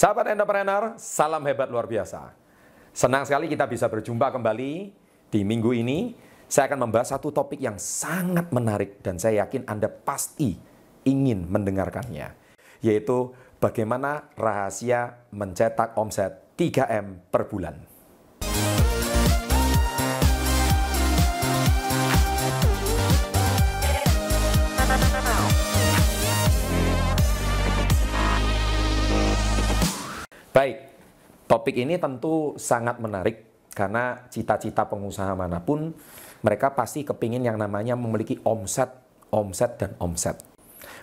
Sahabat 0.00 0.32
entrepreneur, 0.32 0.96
salam 0.96 1.44
hebat 1.44 1.68
luar 1.68 1.84
biasa. 1.84 2.32
Senang 2.88 3.28
sekali 3.28 3.52
kita 3.52 3.68
bisa 3.68 3.84
berjumpa 3.84 4.32
kembali 4.32 4.96
di 5.28 5.40
minggu 5.44 5.76
ini. 5.76 6.16
Saya 6.48 6.72
akan 6.72 6.88
membahas 6.88 7.12
satu 7.12 7.28
topik 7.28 7.60
yang 7.60 7.76
sangat 7.76 8.48
menarik 8.48 9.04
dan 9.04 9.20
saya 9.20 9.44
yakin 9.44 9.68
Anda 9.68 9.92
pasti 9.92 10.56
ingin 11.04 11.44
mendengarkannya. 11.52 12.32
Yaitu 12.80 13.36
bagaimana 13.60 14.32
rahasia 14.40 15.20
mencetak 15.36 15.92
omset 16.00 16.48
3M 16.56 17.20
per 17.28 17.52
bulan. 17.52 17.76
Baik, 30.50 30.82
topik 31.46 31.78
ini 31.78 31.94
tentu 31.94 32.58
sangat 32.58 32.98
menarik 32.98 33.70
karena 33.70 34.26
cita-cita 34.34 34.82
pengusaha 34.82 35.38
mana 35.38 35.62
pun 35.62 35.94
mereka 36.42 36.74
pasti 36.74 37.06
kepingin 37.06 37.46
yang 37.46 37.54
namanya 37.54 37.94
memiliki 37.94 38.34
omset, 38.42 38.90
omset, 39.30 39.78
dan 39.78 39.94
omset. 40.02 40.42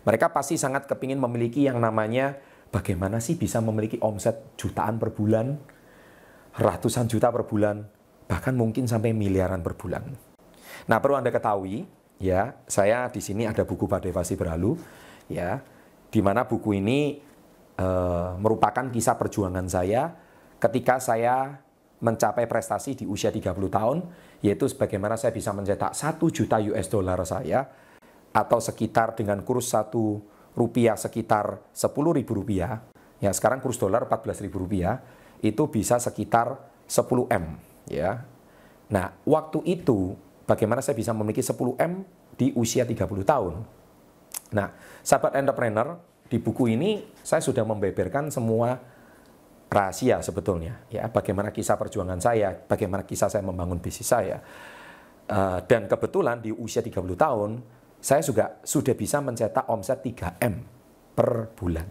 Mereka 0.04 0.36
pasti 0.36 0.60
sangat 0.60 0.84
kepingin 0.84 1.16
memiliki 1.16 1.64
yang 1.64 1.80
namanya 1.80 2.36
bagaimana 2.76 3.24
sih 3.24 3.40
bisa 3.40 3.64
memiliki 3.64 3.96
omset 4.04 4.60
jutaan 4.60 5.00
per 5.00 5.16
bulan, 5.16 5.56
ratusan 6.60 7.08
juta 7.08 7.32
per 7.32 7.48
bulan, 7.48 7.88
bahkan 8.28 8.52
mungkin 8.52 8.84
sampai 8.84 9.16
miliaran 9.16 9.64
per 9.64 9.80
bulan. 9.80 10.12
Nah 10.92 11.00
perlu 11.00 11.24
Anda 11.24 11.32
ketahui, 11.32 11.88
ya 12.20 12.52
saya 12.68 13.08
di 13.08 13.24
sini 13.24 13.48
ada 13.48 13.64
buku 13.64 13.88
Badai 13.88 14.12
Pasti 14.12 14.36
Berlalu, 14.36 14.76
ya 15.32 15.64
di 16.12 16.20
mana 16.20 16.44
buku 16.44 16.84
ini 16.84 17.27
uh, 17.78 18.36
merupakan 18.42 18.90
kisah 18.90 19.16
perjuangan 19.16 19.66
saya 19.70 20.14
ketika 20.58 20.98
saya 20.98 21.62
mencapai 21.98 22.46
prestasi 22.46 22.94
di 22.94 23.06
usia 23.10 23.34
30 23.34 23.58
tahun, 23.74 23.98
yaitu 24.46 24.70
sebagaimana 24.70 25.18
saya 25.18 25.34
bisa 25.34 25.50
mencetak 25.50 25.98
1 25.98 26.22
juta 26.30 26.62
US 26.62 26.88
dollar 26.94 27.18
saya, 27.26 27.66
atau 28.34 28.62
sekitar 28.62 29.18
dengan 29.18 29.42
kurs 29.42 29.74
1 29.74 29.90
rupiah 30.54 30.94
sekitar 30.94 31.62
10 31.74 32.18
ribu 32.18 32.32
rupiah, 32.38 32.86
ya 33.18 33.34
sekarang 33.34 33.62
kurs 33.62 33.82
dolar 33.82 34.06
14 34.06 34.46
ribu 34.46 34.66
rupiah, 34.66 35.02
itu 35.42 35.70
bisa 35.70 35.98
sekitar 35.98 36.58
10 36.86 37.30
M. 37.34 37.58
ya. 37.90 38.26
Nah, 38.94 39.14
waktu 39.26 39.66
itu 39.66 40.14
bagaimana 40.46 40.86
saya 40.86 40.98
bisa 40.98 41.14
memiliki 41.18 41.42
10 41.42 41.78
M 41.82 42.06
di 42.38 42.54
usia 42.54 42.86
30 42.86 43.26
tahun. 43.26 43.54
Nah, 44.54 44.70
sahabat 45.02 45.36
entrepreneur, 45.36 45.98
di 46.28 46.38
buku 46.38 46.76
ini 46.76 47.04
saya 47.24 47.40
sudah 47.40 47.64
membeberkan 47.64 48.28
semua 48.28 48.76
rahasia 49.68 50.24
sebetulnya 50.24 50.88
ya 50.88 51.08
bagaimana 51.12 51.52
kisah 51.52 51.76
perjuangan 51.76 52.20
saya, 52.20 52.56
bagaimana 52.56 53.04
kisah 53.04 53.32
saya 53.32 53.44
membangun 53.44 53.80
bisnis 53.80 54.08
saya. 54.08 54.40
Uh, 55.28 55.60
dan 55.68 55.92
kebetulan 55.92 56.40
di 56.40 56.56
usia 56.56 56.80
30 56.80 57.04
tahun 57.20 57.60
saya 58.00 58.24
juga 58.24 58.64
sudah 58.64 58.96
bisa 58.96 59.20
mencetak 59.20 59.68
omset 59.68 60.00
3M 60.00 60.56
per 61.12 61.52
bulan. 61.52 61.84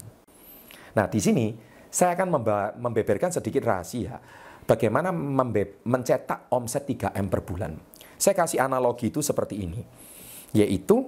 Nah, 0.97 1.05
di 1.11 1.21
sini 1.21 1.53
saya 1.93 2.17
akan 2.17 2.41
membeberkan 2.81 3.29
sedikit 3.29 3.69
rahasia 3.69 4.17
bagaimana 4.65 5.13
mencetak 5.85 6.49
omset 6.49 6.89
3M 6.89 7.27
per 7.29 7.41
bulan. 7.45 7.77
Saya 8.17 8.33
kasih 8.33 8.65
analogi 8.65 9.13
itu 9.13 9.21
seperti 9.21 9.61
ini, 9.69 9.85
yaitu 10.57 11.05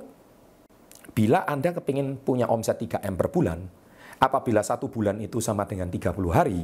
Bila 1.18 1.42
Anda 1.50 1.74
kepingin 1.74 2.22
punya 2.22 2.46
omset 2.46 2.78
3M 2.78 3.18
per 3.18 3.34
bulan, 3.34 3.58
apabila 4.22 4.62
satu 4.62 4.86
bulan 4.86 5.18
itu 5.18 5.42
sama 5.42 5.66
dengan 5.66 5.90
30 5.90 6.14
hari, 6.30 6.62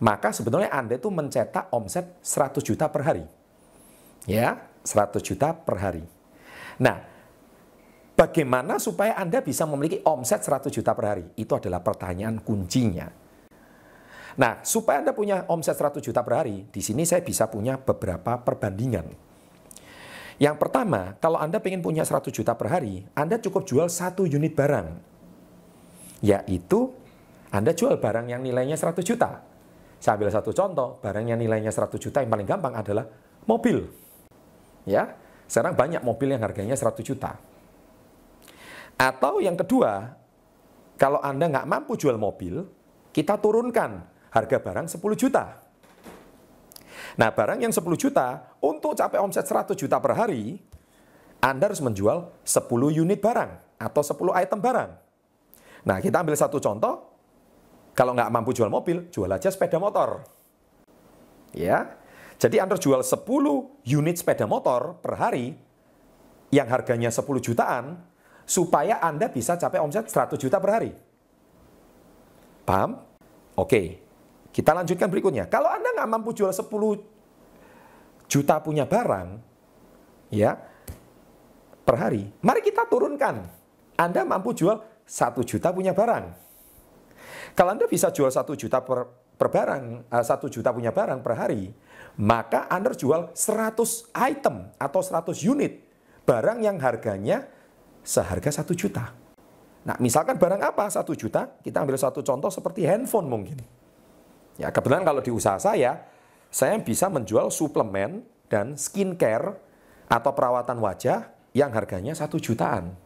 maka 0.00 0.32
sebetulnya 0.32 0.72
Anda 0.72 0.96
itu 0.96 1.12
mencetak 1.12 1.68
omset 1.76 2.16
100 2.24 2.64
juta 2.64 2.88
per 2.88 3.04
hari. 3.04 3.24
Ya, 4.24 4.72
100 4.80 5.20
juta 5.20 5.52
per 5.52 5.76
hari. 5.76 6.00
Nah, 6.80 7.04
bagaimana 8.16 8.80
supaya 8.80 9.12
Anda 9.12 9.44
bisa 9.44 9.68
memiliki 9.68 10.00
omset 10.08 10.40
100 10.40 10.72
juta 10.72 10.96
per 10.96 11.12
hari? 11.12 11.24
Itu 11.36 11.60
adalah 11.60 11.84
pertanyaan 11.84 12.40
kuncinya. 12.40 13.12
Nah, 14.40 14.64
supaya 14.64 15.04
Anda 15.04 15.12
punya 15.12 15.44
omset 15.52 15.76
100 15.76 16.00
juta 16.00 16.24
per 16.24 16.32
hari, 16.40 16.64
di 16.72 16.80
sini 16.80 17.04
saya 17.04 17.20
bisa 17.20 17.52
punya 17.52 17.76
beberapa 17.76 18.40
perbandingan. 18.40 19.35
Yang 20.36 20.56
pertama, 20.60 21.16
kalau 21.16 21.40
Anda 21.40 21.56
ingin 21.64 21.80
punya 21.80 22.04
100 22.04 22.28
juta 22.28 22.52
per 22.52 22.68
hari, 22.68 23.08
Anda 23.16 23.40
cukup 23.40 23.64
jual 23.64 23.88
satu 23.88 24.28
unit 24.28 24.52
barang. 24.52 24.88
Yaitu, 26.20 26.92
Anda 27.48 27.72
jual 27.72 27.96
barang 27.96 28.28
yang 28.28 28.44
nilainya 28.44 28.76
100 28.76 29.00
juta. 29.00 29.40
Saya 29.96 30.20
ambil 30.20 30.28
satu 30.28 30.52
contoh, 30.52 31.00
barang 31.00 31.24
yang 31.24 31.40
nilainya 31.40 31.72
100 31.72 31.96
juta 31.96 32.20
yang 32.20 32.28
paling 32.28 32.44
gampang 32.44 32.76
adalah 32.76 33.08
mobil. 33.48 33.88
Ya, 34.84 35.16
sekarang 35.48 35.72
banyak 35.72 36.04
mobil 36.04 36.36
yang 36.36 36.44
harganya 36.44 36.76
100 36.76 37.00
juta. 37.00 37.40
Atau 39.00 39.40
yang 39.40 39.56
kedua, 39.56 40.20
kalau 41.00 41.20
Anda 41.24 41.48
nggak 41.48 41.68
mampu 41.68 41.96
jual 41.96 42.20
mobil, 42.20 42.60
kita 43.12 43.40
turunkan 43.40 44.04
harga 44.36 44.56
barang 44.60 44.86
10 44.92 45.00
juta. 45.16 45.64
Nah, 47.16 47.32
barang 47.32 47.64
yang 47.64 47.72
10 47.72 47.80
juta, 47.96 48.52
untuk 48.60 48.92
capai 48.92 49.16
omset 49.16 49.48
100 49.48 49.72
juta 49.72 49.96
per 49.96 50.12
hari, 50.12 50.60
Anda 51.40 51.72
harus 51.72 51.80
menjual 51.80 52.44
10 52.44 52.92
unit 52.92 53.20
barang 53.20 53.80
atau 53.80 54.02
10 54.04 54.36
item 54.36 54.60
barang. 54.60 54.90
Nah, 55.88 55.96
kita 56.00 56.20
ambil 56.20 56.36
satu 56.36 56.60
contoh. 56.60 57.16
Kalau 57.96 58.12
nggak 58.12 58.28
mampu 58.28 58.52
jual 58.52 58.68
mobil, 58.68 59.08
jual 59.08 59.32
aja 59.32 59.48
sepeda 59.48 59.80
motor. 59.80 60.20
Ya, 61.56 61.96
jadi 62.36 62.68
Anda 62.68 62.76
jual 62.76 63.00
10 63.00 63.24
unit 63.88 64.16
sepeda 64.20 64.44
motor 64.44 65.00
per 65.00 65.16
hari 65.16 65.56
yang 66.52 66.68
harganya 66.68 67.08
10 67.08 67.24
jutaan, 67.40 68.04
supaya 68.44 69.00
Anda 69.00 69.32
bisa 69.32 69.56
capai 69.56 69.80
omset 69.80 70.12
100 70.12 70.36
juta 70.36 70.60
per 70.60 70.70
hari. 70.76 70.92
Paham? 72.68 73.00
Oke, 73.56 74.04
kita 74.56 74.72
lanjutkan 74.72 75.12
berikutnya. 75.12 75.44
Kalau 75.52 75.68
Anda 75.68 75.92
nggak 75.92 76.08
mampu 76.08 76.32
jual 76.32 76.48
10 76.48 76.64
juta 78.24 78.56
punya 78.64 78.88
barang, 78.88 79.36
ya, 80.32 80.56
per 81.84 81.96
hari, 82.00 82.24
mari 82.40 82.64
kita 82.64 82.88
turunkan. 82.88 83.44
Anda 84.00 84.24
mampu 84.24 84.56
jual 84.56 84.80
1 85.04 85.44
juta 85.44 85.76
punya 85.76 85.92
barang. 85.92 86.24
Kalau 87.52 87.70
Anda 87.76 87.84
bisa 87.84 88.08
jual 88.08 88.32
1 88.32 88.48
juta 88.56 88.80
per, 88.80 89.04
per 89.36 89.48
barang, 89.52 90.08
1 90.08 90.24
eh, 90.24 90.48
juta 90.48 90.72
punya 90.72 90.88
barang 90.88 91.20
per 91.20 91.36
hari, 91.36 91.68
maka 92.16 92.64
Anda 92.72 92.96
jual 92.96 93.36
100 93.36 94.16
item 94.16 94.72
atau 94.80 95.00
100 95.04 95.36
unit 95.52 95.84
barang 96.24 96.64
yang 96.64 96.80
harganya 96.80 97.44
seharga 98.00 98.64
1 98.64 98.72
juta. 98.72 99.12
Nah, 99.84 100.00
misalkan 100.00 100.40
barang 100.40 100.64
apa 100.64 100.88
1 100.88 101.04
juta? 101.12 101.60
Kita 101.60 101.84
ambil 101.84 102.00
satu 102.00 102.24
contoh 102.24 102.48
seperti 102.48 102.88
handphone 102.88 103.28
mungkin. 103.28 103.75
Ya, 104.56 104.72
kebetulan 104.72 105.04
kalau 105.04 105.20
di 105.20 105.28
usaha 105.28 105.60
saya, 105.60 106.08
saya 106.48 106.80
bisa 106.80 107.12
menjual 107.12 107.52
suplemen 107.52 108.24
dan 108.48 108.76
skincare 108.80 109.56
atau 110.08 110.32
perawatan 110.32 110.80
wajah 110.80 111.28
yang 111.52 111.72
harganya 111.76 112.16
satu 112.16 112.40
jutaan. 112.40 112.96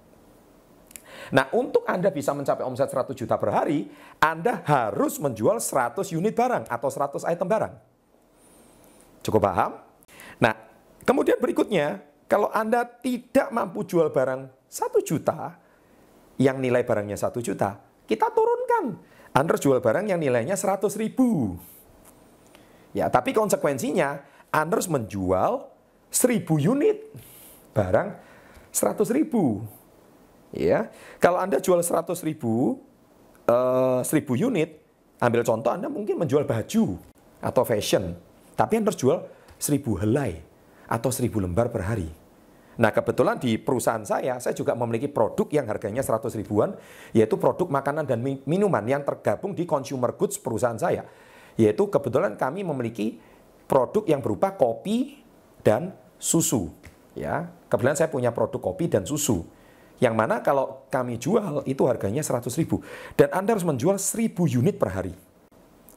Nah, 1.30 1.46
untuk 1.54 1.86
Anda 1.86 2.10
bisa 2.10 2.34
mencapai 2.34 2.66
omset 2.66 2.90
100 2.90 3.14
juta 3.14 3.38
per 3.38 3.50
hari, 3.54 3.86
Anda 4.18 4.62
harus 4.66 5.18
menjual 5.22 5.58
100 5.62 6.10
unit 6.14 6.34
barang 6.34 6.66
atau 6.70 6.88
100 6.90 7.26
item 7.26 7.46
barang. 7.46 7.74
Cukup 9.20 9.42
paham? 9.42 9.78
Nah, 10.40 10.54
kemudian 11.04 11.36
berikutnya, 11.38 12.02
kalau 12.26 12.48
Anda 12.50 12.86
tidak 12.86 13.52
mampu 13.52 13.84
jual 13.84 14.10
barang 14.10 14.70
1 14.70 15.02
juta, 15.02 15.58
yang 16.40 16.56
nilai 16.56 16.80
barangnya 16.82 17.20
1 17.20 17.44
juta, 17.44 17.76
kita 18.08 18.32
turunkan 18.32 18.96
anda 19.30 19.54
jual 19.54 19.78
barang 19.78 20.10
yang 20.10 20.18
nilainya 20.18 20.58
100 20.58 20.90
ribu. 20.98 21.54
Ya, 22.90 23.06
tapi 23.06 23.30
konsekuensinya 23.30 24.26
Anda 24.50 24.74
harus 24.74 24.90
menjual 24.90 25.70
1000 26.10 26.42
unit 26.58 26.98
barang 27.70 28.18
100 28.74 29.14
ribu. 29.14 29.62
Ya, 30.50 30.90
kalau 31.22 31.38
Anda 31.38 31.62
jual 31.62 31.78
100 31.78 32.26
ribu, 32.26 32.82
uh, 33.46 34.02
1000 34.02 34.34
unit, 34.34 34.82
ambil 35.22 35.46
contoh 35.46 35.70
Anda 35.70 35.86
mungkin 35.86 36.18
menjual 36.18 36.42
baju 36.42 36.98
atau 37.38 37.62
fashion, 37.62 38.18
tapi 38.58 38.82
Anda 38.82 38.90
harus 38.90 38.98
jual 38.98 39.18
1000 39.62 40.02
helai 40.02 40.42
atau 40.90 41.14
1000 41.14 41.38
lembar 41.38 41.70
per 41.70 41.86
hari. 41.86 42.10
Nah 42.80 42.96
kebetulan 42.96 43.36
di 43.36 43.60
perusahaan 43.60 44.00
saya, 44.00 44.40
saya 44.40 44.56
juga 44.56 44.72
memiliki 44.72 45.04
produk 45.12 45.44
yang 45.52 45.68
harganya 45.68 46.00
100 46.00 46.32
ribuan, 46.40 46.72
yaitu 47.12 47.36
produk 47.36 47.68
makanan 47.68 48.08
dan 48.08 48.24
minuman 48.24 48.80
yang 48.88 49.04
tergabung 49.04 49.52
di 49.52 49.68
consumer 49.68 50.16
goods 50.16 50.40
perusahaan 50.40 50.80
saya. 50.80 51.04
Yaitu 51.60 51.92
kebetulan 51.92 52.40
kami 52.40 52.64
memiliki 52.64 53.20
produk 53.68 54.08
yang 54.08 54.24
berupa 54.24 54.56
kopi 54.56 55.20
dan 55.60 55.92
susu. 56.16 56.72
Ya, 57.12 57.52
kebetulan 57.68 58.00
saya 58.00 58.08
punya 58.08 58.32
produk 58.32 58.72
kopi 58.72 58.88
dan 58.88 59.04
susu. 59.04 59.44
Yang 60.00 60.14
mana 60.16 60.40
kalau 60.40 60.88
kami 60.88 61.20
jual 61.20 61.60
itu 61.68 61.84
harganya 61.84 62.24
100 62.24 62.48
ribu. 62.56 62.80
Dan 63.12 63.28
Anda 63.36 63.52
harus 63.52 63.68
menjual 63.68 64.00
1000 64.00 64.48
unit 64.56 64.80
per 64.80 64.96
hari. 64.96 65.12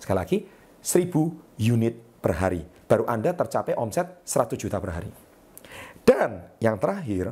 Sekali 0.03 0.17
lagi, 0.19 0.37
1000 0.83 1.31
unit 1.63 1.95
per 2.19 2.35
hari. 2.35 2.67
Baru 2.83 3.07
Anda 3.07 3.31
tercapai 3.31 3.71
omset 3.79 4.19
100 4.27 4.59
juta 4.59 4.83
per 4.83 4.91
hari. 4.91 5.22
Dan 6.03 6.51
yang 6.59 6.75
terakhir, 6.79 7.31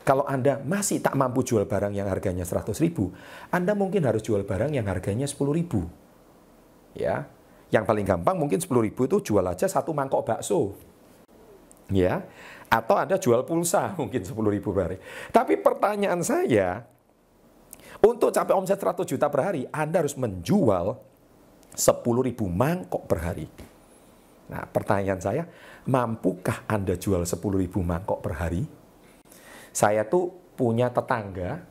kalau 0.00 0.24
Anda 0.24 0.58
masih 0.64 1.04
tak 1.04 1.12
mampu 1.14 1.44
jual 1.44 1.68
barang 1.68 1.92
yang 1.92 2.08
harganya 2.08 2.42
100 2.42 2.72
ribu, 2.80 3.12
Anda 3.52 3.76
mungkin 3.76 4.02
harus 4.08 4.24
jual 4.24 4.42
barang 4.42 4.72
yang 4.72 4.88
harganya 4.88 5.28
10 5.28 5.52
ribu. 5.52 5.86
Ya, 6.96 7.28
yang 7.70 7.86
paling 7.86 8.02
gampang 8.02 8.34
mungkin 8.34 8.58
10 8.58 8.66
ribu 8.66 9.06
itu 9.06 9.30
jual 9.30 9.44
aja 9.46 9.68
satu 9.68 9.94
mangkok 9.94 10.26
bakso. 10.26 10.74
Ya, 11.92 12.24
atau 12.72 12.96
Anda 12.96 13.20
jual 13.20 13.44
pulsa 13.44 13.92
mungkin 14.00 14.24
10 14.24 14.34
ribu 14.34 14.72
per 14.72 14.82
hari. 14.90 14.98
Tapi 15.30 15.60
pertanyaan 15.60 16.24
saya, 16.24 16.88
untuk 18.00 18.32
capai 18.32 18.56
omset 18.56 18.80
100 18.80 19.04
juta 19.04 19.28
per 19.28 19.40
hari, 19.52 19.62
Anda 19.68 20.00
harus 20.00 20.16
menjual 20.16 20.96
10 21.76 22.26
ribu 22.26 22.48
mangkok 22.48 23.04
per 23.04 23.18
hari. 23.20 23.46
Nah, 24.50 24.66
pertanyaan 24.66 25.22
saya, 25.22 25.46
mampukah 25.86 26.66
Anda 26.66 26.98
jual 26.98 27.22
10 27.22 27.38
ribu 27.38 27.86
mangkok 27.86 28.18
per 28.18 28.34
hari? 28.34 28.66
Saya 29.70 30.02
tuh 30.10 30.34
punya 30.58 30.90
tetangga 30.90 31.62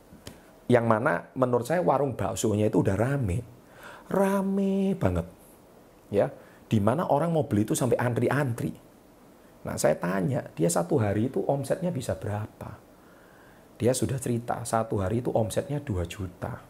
yang 0.72 0.88
mana 0.88 1.28
menurut 1.36 1.68
saya 1.68 1.84
warung 1.84 2.16
baksonya 2.16 2.72
itu 2.72 2.80
udah 2.80 2.96
rame. 2.96 3.44
Rame 4.08 4.96
banget. 4.96 5.28
Ya, 6.10 6.32
di 6.72 6.80
mana 6.80 7.06
orang 7.12 7.36
mau 7.36 7.46
beli 7.46 7.68
itu 7.68 7.76
sampai 7.76 8.00
antri-antri. 8.00 8.72
Nah, 9.68 9.76
saya 9.76 10.00
tanya, 10.00 10.48
dia 10.56 10.72
satu 10.72 10.96
hari 11.04 11.28
itu 11.28 11.44
omsetnya 11.44 11.92
bisa 11.92 12.16
berapa? 12.16 12.80
Dia 13.76 13.92
sudah 13.92 14.16
cerita, 14.16 14.64
satu 14.64 15.04
hari 15.04 15.20
itu 15.20 15.36
omsetnya 15.36 15.84
2 15.84 16.08
juta. 16.08 16.64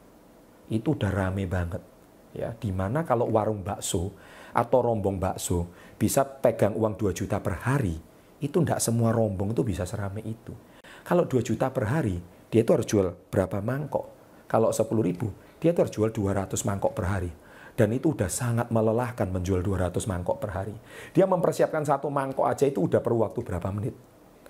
Itu 0.73 0.97
udah 0.97 1.11
rame 1.13 1.45
banget. 1.45 1.98
Ya, 2.29 2.53
di 2.53 2.69
mana 2.69 3.01
kalau 3.05 3.25
warung 3.29 3.65
bakso 3.65 4.13
atau 4.53 4.79
rombong 4.85 5.17
bakso 5.17 5.65
bisa 5.97 6.21
pegang 6.21 6.77
uang 6.77 6.93
2 6.93 7.13
juta 7.13 7.41
per 7.41 7.57
hari, 7.65 7.97
itu 8.39 8.57
tidak 8.61 8.79
semua 8.79 9.09
rombong 9.09 9.51
itu 9.51 9.65
bisa 9.65 9.83
serame 9.83 10.21
itu. 10.21 10.53
Kalau 11.01 11.25
2 11.25 11.41
juta 11.41 11.73
per 11.73 11.89
hari, 11.89 12.21
dia 12.53 12.61
itu 12.61 12.71
harus 12.73 12.85
jual 12.85 13.13
berapa 13.33 13.61
mangkok? 13.65 14.05
Kalau 14.45 14.69
10 14.69 14.85
ribu, 15.01 15.29
dia 15.61 15.73
itu 15.73 15.79
harus 15.81 15.93
jual 15.93 16.09
200 16.09 16.53
mangkok 16.65 16.93
per 16.93 17.05
hari. 17.05 17.31
Dan 17.77 17.95
itu 17.95 18.11
udah 18.11 18.27
sangat 18.27 18.67
melelahkan 18.73 19.29
menjual 19.31 19.63
200 19.63 19.95
mangkok 20.09 20.41
per 20.41 20.51
hari. 20.51 20.75
Dia 21.15 21.29
mempersiapkan 21.29 21.85
satu 21.85 22.11
mangkok 22.11 22.43
aja 22.45 22.67
itu 22.67 22.85
udah 22.89 22.99
perlu 22.99 23.23
waktu 23.23 23.39
berapa 23.39 23.69
menit. 23.71 23.95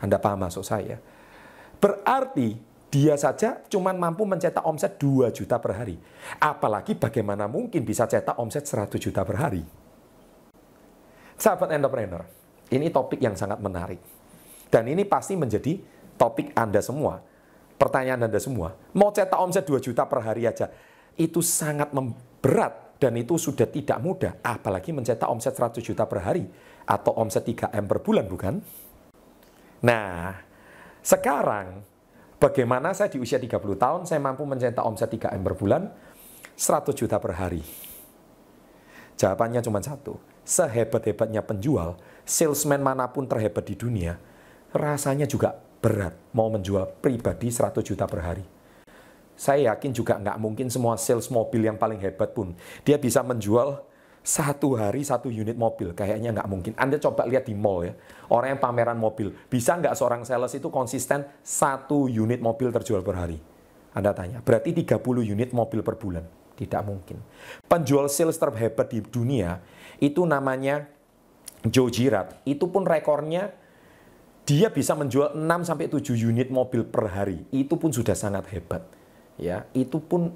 Anda 0.02 0.18
paham 0.18 0.48
maksud 0.48 0.66
saya? 0.66 0.98
Berarti 1.78 2.58
dia 2.90 3.14
saja 3.22 3.62
cuma 3.70 3.94
mampu 3.94 4.26
mencetak 4.26 4.66
omset 4.66 4.98
2 4.98 5.30
juta 5.30 5.62
per 5.62 5.78
hari. 5.78 5.96
Apalagi 6.42 6.98
bagaimana 6.98 7.46
mungkin 7.46 7.86
bisa 7.86 8.10
cetak 8.10 8.34
omset 8.42 8.66
100 8.66 8.98
juta 8.98 9.22
per 9.22 9.38
hari. 9.38 9.62
Sahabat 11.38 11.70
entrepreneur, 11.72 12.26
ini 12.74 12.90
topik 12.90 13.22
yang 13.22 13.38
sangat 13.38 13.62
menarik. 13.62 14.02
Dan 14.70 14.90
ini 14.90 15.06
pasti 15.06 15.38
menjadi 15.38 15.78
topik 16.18 16.52
Anda 16.58 16.82
semua. 16.82 17.22
Pertanyaan 17.80 18.28
Anda 18.28 18.42
semua. 18.42 18.76
Mau 18.98 19.14
cetak 19.14 19.38
omset 19.38 19.64
2 19.70 19.80
juta 19.80 20.04
per 20.10 20.26
hari 20.26 20.50
aja. 20.50 20.68
Itu 21.16 21.40
sangat 21.46 21.94
berat 22.42 23.00
dan 23.00 23.16
itu 23.16 23.40
sudah 23.40 23.70
tidak 23.70 24.02
mudah. 24.04 24.34
Apalagi 24.44 24.92
mencetak 24.92 25.30
omset 25.30 25.56
100 25.56 25.80
juta 25.80 26.04
per 26.10 26.26
hari. 26.26 26.44
Atau 26.90 27.14
omset 27.16 27.46
3M 27.46 27.86
per 27.86 28.02
bulan, 28.02 28.26
bukan? 28.26 28.56
Nah, 29.86 30.36
sekarang 31.00 31.86
Bagaimana 32.40 32.96
saya 32.96 33.12
di 33.12 33.20
usia 33.20 33.36
30 33.36 33.76
tahun, 33.76 34.08
saya 34.08 34.24
mampu 34.24 34.48
mencetak 34.48 34.80
omset 34.80 35.12
3M 35.12 35.44
per 35.44 35.60
bulan, 35.60 35.92
100 36.56 36.96
juta 36.96 37.20
per 37.20 37.36
hari. 37.36 37.60
Jawabannya 39.20 39.60
cuma 39.60 39.84
satu. 39.84 40.16
Sehebat-hebatnya 40.48 41.44
penjual, 41.44 42.00
salesman 42.24 42.80
mana 42.80 43.12
pun 43.12 43.28
terhebat 43.28 43.68
di 43.68 43.76
dunia, 43.76 44.16
rasanya 44.72 45.28
juga 45.28 45.52
berat 45.84 46.16
mau 46.32 46.48
menjual 46.48 46.88
pribadi 47.04 47.52
100 47.52 47.84
juta 47.84 48.08
per 48.08 48.24
hari. 48.24 48.46
Saya 49.36 49.76
yakin 49.76 49.92
juga 49.92 50.16
nggak 50.16 50.40
mungkin 50.40 50.72
semua 50.72 50.96
sales 50.96 51.28
mobil 51.28 51.68
yang 51.68 51.76
paling 51.76 52.00
hebat 52.00 52.32
pun, 52.32 52.56
dia 52.88 52.96
bisa 52.96 53.20
menjual 53.20 53.84
satu 54.20 54.76
hari 54.76 55.02
satu 55.02 55.32
unit 55.32 55.56
mobil 55.56 55.96
kayaknya 55.96 56.36
nggak 56.36 56.50
mungkin. 56.50 56.74
Anda 56.76 57.00
coba 57.00 57.26
lihat 57.26 57.48
di 57.48 57.56
mall 57.56 57.88
ya, 57.88 57.94
orang 58.30 58.56
yang 58.58 58.62
pameran 58.62 58.98
mobil, 59.00 59.32
bisa 59.48 59.80
nggak 59.80 59.96
seorang 59.96 60.22
sales 60.28 60.52
itu 60.54 60.68
konsisten 60.68 61.26
satu 61.42 62.06
unit 62.12 62.44
mobil 62.44 62.70
terjual 62.70 63.02
per 63.02 63.16
hari? 63.16 63.40
Anda 63.96 64.14
tanya, 64.14 64.44
berarti 64.46 64.76
30 64.86 65.02
unit 65.26 65.50
mobil 65.50 65.82
per 65.82 65.98
bulan? 65.98 66.22
Tidak 66.60 66.82
mungkin. 66.84 67.18
Penjual 67.66 68.12
sales 68.12 68.36
terhebat 68.36 68.92
di 68.92 69.00
dunia 69.00 69.64
itu 69.98 70.28
namanya 70.28 70.86
Joe 71.64 71.88
Girard. 71.88 72.36
Itu 72.44 72.68
pun 72.68 72.84
rekornya 72.84 73.56
dia 74.44 74.68
bisa 74.68 74.92
menjual 74.94 75.40
6 75.40 75.46
sampai 75.64 75.88
7 75.88 76.04
unit 76.20 76.52
mobil 76.52 76.84
per 76.84 77.08
hari. 77.08 77.48
Itu 77.50 77.80
pun 77.80 77.96
sudah 77.96 78.14
sangat 78.14 78.52
hebat. 78.52 78.84
Ya, 79.40 79.72
itu 79.72 80.04
pun 80.04 80.36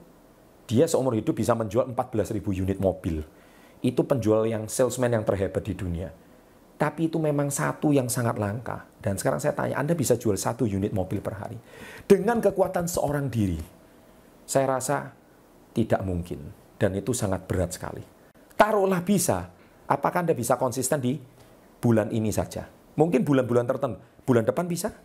dia 0.64 0.88
seumur 0.88 1.12
hidup 1.12 1.36
bisa 1.36 1.52
menjual 1.52 1.92
14.000 1.92 2.40
unit 2.40 2.80
mobil 2.80 3.20
itu 3.84 4.02
penjual 4.08 4.48
yang 4.48 4.72
salesman 4.72 5.12
yang 5.12 5.28
terhebat 5.28 5.62
di 5.68 5.76
dunia. 5.76 6.10
Tapi 6.80 7.12
itu 7.12 7.20
memang 7.20 7.52
satu 7.52 7.92
yang 7.92 8.08
sangat 8.08 8.40
langka. 8.40 8.88
Dan 8.98 9.20
sekarang 9.20 9.44
saya 9.44 9.54
tanya, 9.54 9.76
Anda 9.78 9.94
bisa 9.94 10.16
jual 10.16 10.40
satu 10.40 10.64
unit 10.64 10.96
mobil 10.96 11.20
per 11.20 11.36
hari. 11.38 11.60
Dengan 12.08 12.40
kekuatan 12.40 12.88
seorang 12.88 13.28
diri, 13.28 13.60
saya 14.48 14.80
rasa 14.80 15.12
tidak 15.76 16.02
mungkin. 16.02 16.40
Dan 16.80 16.96
itu 16.98 17.12
sangat 17.12 17.46
berat 17.48 17.76
sekali. 17.76 18.04
Taruhlah 18.56 19.04
bisa, 19.04 19.52
apakah 19.88 20.24
Anda 20.24 20.36
bisa 20.36 20.56
konsisten 20.56 21.00
di 21.04 21.20
bulan 21.80 22.12
ini 22.12 22.32
saja? 22.32 22.68
Mungkin 22.96 23.24
bulan-bulan 23.24 23.68
tertentu. 23.68 24.00
Bulan 24.24 24.48
depan 24.48 24.68
bisa? 24.68 24.96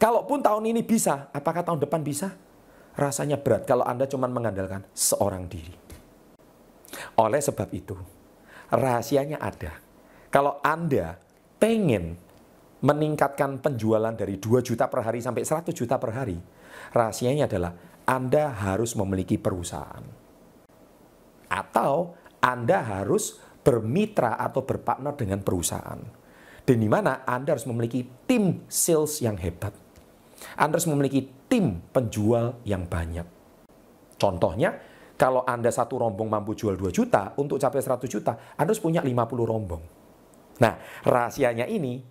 Kalaupun 0.00 0.40
tahun 0.40 0.64
ini 0.72 0.80
bisa, 0.80 1.28
apakah 1.36 1.60
tahun 1.60 1.84
depan 1.84 2.00
bisa? 2.00 2.32
Rasanya 2.96 3.36
berat 3.36 3.68
kalau 3.68 3.84
Anda 3.84 4.08
cuma 4.08 4.24
mengandalkan 4.30 4.88
seorang 4.96 5.44
diri. 5.48 5.83
Oleh 7.14 7.38
sebab 7.38 7.70
itu, 7.70 7.94
rahasianya 8.74 9.38
ada. 9.38 9.78
Kalau 10.34 10.58
Anda 10.66 11.14
pengen 11.62 12.18
meningkatkan 12.84 13.62
penjualan 13.62 14.12
dari 14.12 14.36
2 14.36 14.60
juta 14.60 14.90
per 14.90 15.06
hari 15.06 15.22
sampai 15.22 15.46
100 15.46 15.70
juta 15.70 15.96
per 15.96 16.10
hari, 16.10 16.36
rahasianya 16.90 17.46
adalah 17.46 17.72
Anda 18.04 18.50
harus 18.50 18.98
memiliki 18.98 19.38
perusahaan. 19.38 20.02
Atau 21.48 22.18
Anda 22.42 22.82
harus 22.82 23.38
bermitra 23.64 24.36
atau 24.36 24.66
berpartner 24.66 25.14
dengan 25.16 25.40
perusahaan. 25.40 26.02
Dan 26.64 26.76
di 26.80 26.88
mana 26.88 27.24
Anda 27.24 27.56
harus 27.56 27.68
memiliki 27.68 28.04
tim 28.28 28.66
sales 28.68 29.22
yang 29.22 29.38
hebat. 29.38 29.72
Anda 30.58 30.76
harus 30.76 30.90
memiliki 30.90 31.24
tim 31.48 31.80
penjual 31.94 32.60
yang 32.66 32.84
banyak. 32.84 33.24
Contohnya, 34.20 34.76
kalau 35.14 35.46
Anda 35.46 35.70
satu 35.70 36.02
rombong 36.02 36.26
mampu 36.26 36.58
jual 36.58 36.74
2 36.74 36.90
juta, 36.90 37.30
untuk 37.38 37.62
capai 37.62 37.78
100 37.78 38.10
juta, 38.10 38.34
Anda 38.58 38.74
harus 38.74 38.82
punya 38.82 38.98
50 38.98 39.46
rombong. 39.46 39.82
Nah, 40.58 40.74
rahasianya 41.06 41.70
ini 41.70 42.02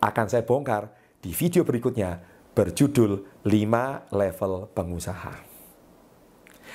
akan 0.00 0.26
saya 0.28 0.44
bongkar 0.44 0.92
di 1.20 1.32
video 1.32 1.64
berikutnya 1.64 2.20
berjudul 2.52 3.44
5 3.44 4.12
level 4.12 4.52
pengusaha. 4.76 5.34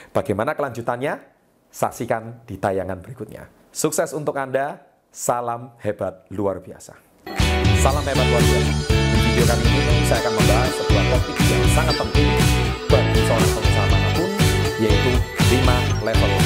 Bagaimana 0.10 0.58
kelanjutannya? 0.58 1.34
Saksikan 1.70 2.48
di 2.48 2.56
tayangan 2.56 3.04
berikutnya. 3.04 3.52
Sukses 3.70 4.16
untuk 4.16 4.40
Anda, 4.40 4.80
salam 5.12 5.76
hebat 5.84 6.24
luar 6.32 6.64
biasa. 6.64 6.96
Salam 7.84 8.02
hebat 8.08 8.26
luar 8.32 8.42
biasa. 8.42 8.72
Di 8.90 9.20
video 9.22 9.44
kali 9.44 9.66
ini 9.68 9.96
saya 10.08 10.20
akan 10.24 10.34
membahas 10.40 10.72
sebuah 10.72 11.06
topik 11.12 11.38
yang 11.46 11.64
sangat 11.76 11.96
penting 12.00 12.30
bagi 12.88 13.20
seorang 13.28 13.52
pengusaha 13.52 13.88
mana 13.92 14.10
pun, 14.16 14.30
yaitu 14.80 15.35
level 16.06 16.45